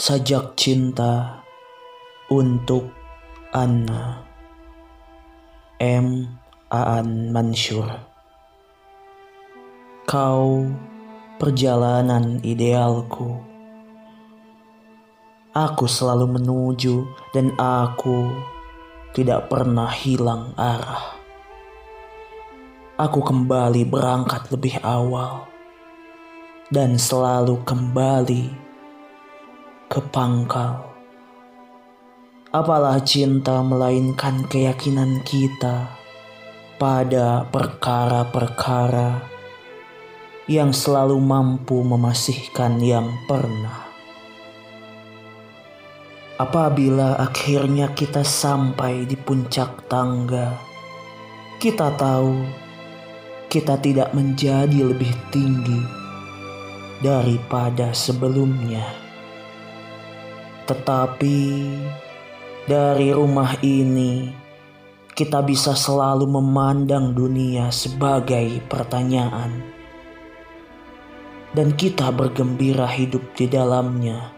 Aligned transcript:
Sajak 0.00 0.56
cinta 0.56 1.44
untuk 2.32 2.88
Anna 3.52 4.24
M. 5.76 6.24
Aan 6.72 7.28
Mansur 7.28 7.84
Kau 10.08 10.64
perjalanan 11.36 12.40
idealku 12.40 13.44
Aku 15.52 15.84
selalu 15.84 16.40
menuju 16.40 17.04
dan 17.36 17.52
aku 17.60 18.32
tidak 19.12 19.52
pernah 19.52 19.92
hilang 19.92 20.56
arah. 20.56 21.20
Aku 22.96 23.20
kembali 23.20 23.84
berangkat 23.84 24.48
lebih 24.48 24.80
awal 24.80 25.44
dan 26.72 26.96
selalu 26.96 27.60
kembali 27.68 28.69
ke 29.90 29.98
pangkal. 30.14 30.86
Apalah 32.54 33.02
cinta 33.02 33.58
melainkan 33.58 34.46
keyakinan 34.46 35.18
kita 35.26 35.98
pada 36.78 37.42
perkara-perkara 37.50 39.18
yang 40.46 40.70
selalu 40.70 41.18
mampu 41.18 41.82
memasihkan 41.82 42.78
yang 42.78 43.10
pernah. 43.26 43.90
Apabila 46.38 47.18
akhirnya 47.18 47.90
kita 47.90 48.22
sampai 48.22 49.10
di 49.10 49.18
puncak 49.18 49.90
tangga, 49.90 50.54
kita 51.58 51.90
tahu 51.98 52.46
kita 53.50 53.74
tidak 53.82 54.14
menjadi 54.14 54.86
lebih 54.86 55.10
tinggi 55.34 55.82
daripada 57.02 57.90
sebelumnya. 57.90 59.09
Tetapi 60.70 61.66
dari 62.70 63.10
rumah 63.10 63.58
ini, 63.58 64.30
kita 65.18 65.42
bisa 65.42 65.74
selalu 65.74 66.30
memandang 66.30 67.10
dunia 67.10 67.74
sebagai 67.74 68.62
pertanyaan, 68.70 69.66
dan 71.58 71.74
kita 71.74 72.14
bergembira 72.14 72.86
hidup 72.86 73.18
di 73.34 73.50
dalamnya 73.50 74.30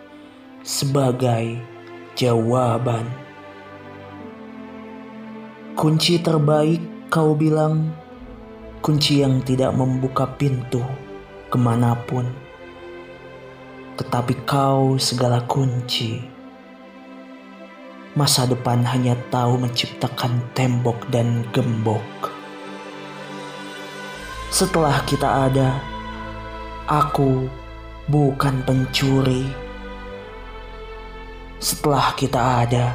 sebagai 0.64 1.60
jawaban. 2.16 3.04
Kunci 5.76 6.16
terbaik 6.16 6.80
kau 7.12 7.36
bilang, 7.36 7.92
kunci 8.80 9.20
yang 9.20 9.44
tidak 9.44 9.76
membuka 9.76 10.24
pintu 10.40 10.80
ke 11.52 11.60
mana 11.60 11.92
pun. 12.08 12.24
Tetapi 13.98 14.44
kau 14.48 14.96
segala 14.96 15.44
kunci. 15.44 16.22
Masa 18.12 18.44
depan 18.44 18.84
hanya 18.84 19.16
tahu 19.32 19.56
menciptakan 19.56 20.40
tembok 20.52 21.08
dan 21.08 21.48
gembok. 21.52 22.04
Setelah 24.52 25.00
kita 25.08 25.48
ada, 25.48 25.80
aku 26.84 27.48
bukan 28.12 28.60
pencuri 28.68 29.48
setelah 31.62 32.10
kita 32.18 32.66
ada, 32.66 32.90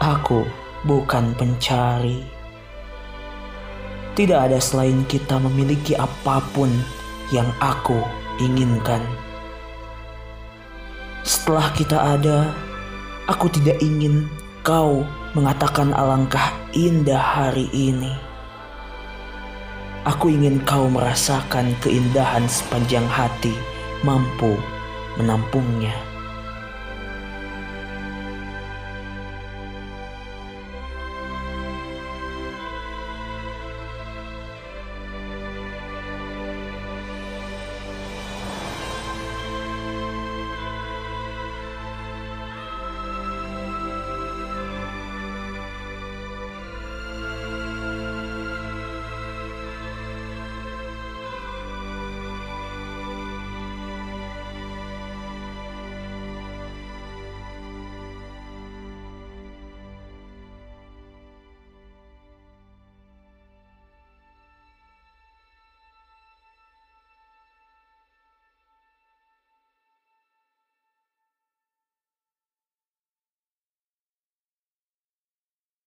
aku 0.00 0.48
bukan 0.88 1.36
pencari. 1.36 2.24
Tidak 4.16 4.40
ada 4.40 4.56
selain 4.56 5.04
kita 5.04 5.36
memiliki 5.36 5.92
apa 6.00 6.40
pun 6.56 6.72
yang 7.28 7.44
aku 7.60 8.00
inginkan. 8.40 9.04
Setelah 11.30 11.70
kita 11.78 11.94
ada, 11.94 12.50
aku 13.30 13.46
tidak 13.54 13.78
ingin 13.78 14.26
kau 14.66 15.06
mengatakan 15.38 15.94
alangkah 15.94 16.50
indah 16.74 17.22
hari 17.22 17.70
ini. 17.70 18.10
Aku 20.10 20.26
ingin 20.26 20.58
kau 20.66 20.90
merasakan 20.90 21.70
keindahan 21.86 22.50
sepanjang 22.50 23.06
hati 23.06 23.54
mampu 24.02 24.58
menampungnya. 25.22 25.94